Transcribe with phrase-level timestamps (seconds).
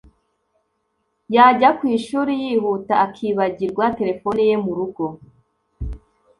[1.35, 5.05] yajya ku ishuri yihuta akibagirirwa telefoni ye mu rugo